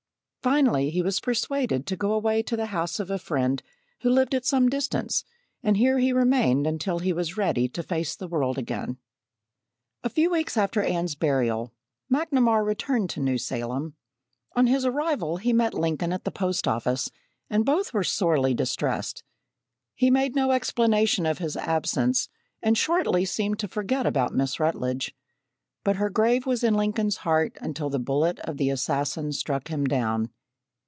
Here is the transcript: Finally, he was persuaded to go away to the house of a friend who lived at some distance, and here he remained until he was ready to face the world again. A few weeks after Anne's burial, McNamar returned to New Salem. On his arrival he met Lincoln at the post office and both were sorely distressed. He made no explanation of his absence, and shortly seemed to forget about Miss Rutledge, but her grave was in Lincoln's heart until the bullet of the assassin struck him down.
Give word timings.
Finally, 0.43 0.89
he 0.89 1.03
was 1.03 1.19
persuaded 1.19 1.85
to 1.85 1.95
go 1.95 2.13
away 2.13 2.41
to 2.41 2.57
the 2.57 2.65
house 2.73 2.99
of 2.99 3.11
a 3.11 3.19
friend 3.19 3.61
who 3.99 4.09
lived 4.09 4.33
at 4.33 4.43
some 4.43 4.67
distance, 4.67 5.23
and 5.61 5.77
here 5.77 5.99
he 5.99 6.11
remained 6.11 6.65
until 6.65 6.97
he 6.97 7.13
was 7.13 7.37
ready 7.37 7.69
to 7.69 7.83
face 7.83 8.15
the 8.15 8.27
world 8.27 8.57
again. 8.57 8.97
A 10.03 10.09
few 10.09 10.31
weeks 10.31 10.57
after 10.57 10.81
Anne's 10.81 11.13
burial, 11.13 11.75
McNamar 12.11 12.65
returned 12.65 13.11
to 13.11 13.19
New 13.19 13.37
Salem. 13.37 13.93
On 14.55 14.65
his 14.65 14.83
arrival 14.83 15.37
he 15.37 15.53
met 15.53 15.75
Lincoln 15.75 16.11
at 16.11 16.23
the 16.23 16.31
post 16.31 16.67
office 16.67 17.11
and 17.47 17.63
both 17.63 17.93
were 17.93 18.03
sorely 18.03 18.55
distressed. 18.55 19.23
He 19.93 20.09
made 20.09 20.35
no 20.35 20.49
explanation 20.49 21.27
of 21.27 21.37
his 21.37 21.55
absence, 21.55 22.29
and 22.63 22.75
shortly 22.75 23.25
seemed 23.25 23.59
to 23.59 23.67
forget 23.67 24.07
about 24.07 24.33
Miss 24.33 24.59
Rutledge, 24.59 25.13
but 25.83 25.95
her 25.95 26.11
grave 26.11 26.45
was 26.45 26.63
in 26.63 26.75
Lincoln's 26.75 27.17
heart 27.17 27.57
until 27.59 27.89
the 27.89 27.97
bullet 27.97 28.37
of 28.41 28.57
the 28.57 28.69
assassin 28.69 29.31
struck 29.31 29.69
him 29.69 29.83
down. 29.85 30.29